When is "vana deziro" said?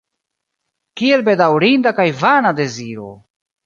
2.25-3.17